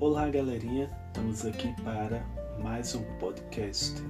[0.00, 2.24] Olá, galerinha, estamos aqui para
[2.62, 4.00] mais um podcast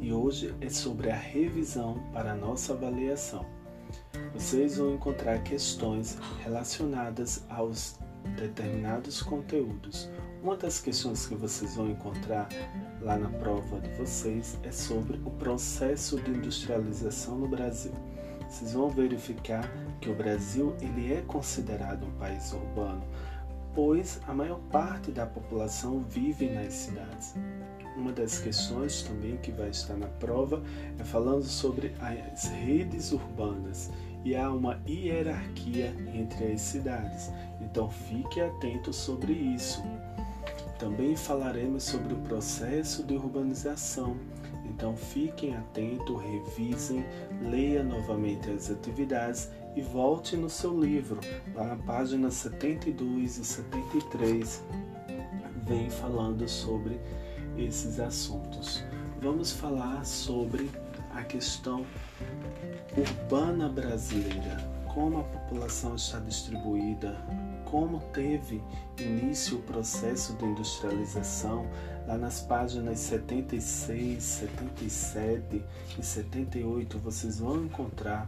[0.00, 3.46] e hoje é sobre a revisão para a nossa avaliação.
[4.34, 7.96] Vocês vão encontrar questões relacionadas aos
[8.36, 10.10] determinados conteúdos.
[10.42, 12.48] Uma das questões que vocês vão encontrar
[13.00, 17.92] lá na prova de vocês é sobre o processo de industrialização no Brasil.
[18.48, 23.04] Vocês vão verificar que o Brasil ele é considerado um país urbano,
[23.76, 27.34] pois a maior parte da população vive nas cidades.
[27.94, 30.62] Uma das questões também que vai estar na prova
[30.98, 33.90] é falando sobre as redes urbanas
[34.24, 37.30] e há uma hierarquia entre as cidades.
[37.60, 39.82] Então fique atento sobre isso.
[40.78, 44.16] Também falaremos sobre o processo de urbanização.
[44.70, 47.04] Então fiquem atentos, revisem,
[47.42, 51.20] leia novamente as atividades e volte no seu livro,
[51.54, 54.64] lá na página 72 e 73,
[55.66, 57.00] vem falando sobre
[57.56, 58.84] esses assuntos.
[59.20, 60.70] Vamos falar sobre
[61.14, 61.84] a questão
[62.96, 64.56] urbana brasileira,
[64.96, 67.22] como a população está distribuída,
[67.66, 68.64] como teve
[68.98, 71.66] início o processo de industrialização,
[72.08, 75.62] lá nas páginas 76, 77
[75.98, 78.26] e 78 vocês vão encontrar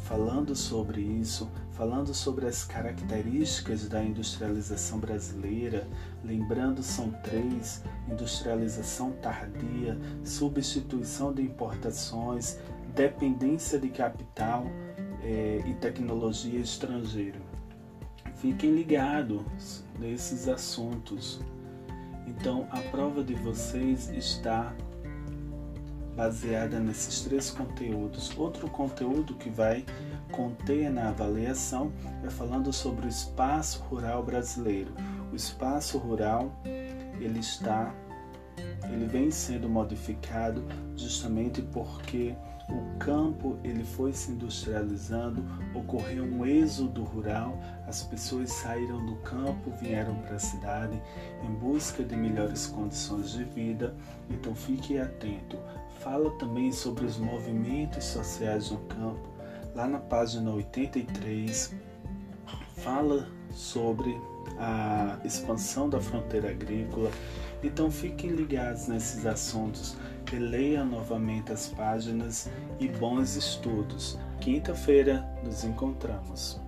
[0.00, 5.86] falando sobre isso, falando sobre as características da industrialização brasileira,
[6.24, 12.58] lembrando são três: industrialização tardia, substituição de importações,
[12.92, 14.66] dependência de capital
[15.22, 17.40] eh, e tecnologia estrangeira.
[18.36, 21.40] Fiquem ligados nesses assuntos.
[22.26, 24.74] Então, a prova de vocês está
[26.18, 28.36] baseada nesses três conteúdos.
[28.36, 29.84] Outro conteúdo que vai
[30.32, 31.92] conter na avaliação
[32.24, 34.92] é falando sobre o espaço rural brasileiro.
[35.32, 36.52] O espaço rural
[37.20, 37.94] ele está
[38.90, 40.64] ele vem sendo modificado
[40.96, 42.34] justamente porque
[42.68, 45.42] o campo ele foi se industrializando,
[45.74, 51.00] ocorreu um êxodo rural, as pessoas saíram do campo, vieram para a cidade
[51.42, 53.94] em busca de melhores condições de vida.
[54.28, 55.58] Então fique atento.
[56.00, 59.28] Fala também sobre os movimentos sociais no campo.
[59.74, 61.74] Lá na página 83
[62.82, 64.20] fala sobre
[64.58, 67.10] a expansão da fronteira agrícola.
[67.62, 69.96] Então fiquem ligados nesses assuntos
[70.38, 74.18] leia novamente as páginas e bons estudos.
[74.40, 76.67] Quinta-feira nos encontramos.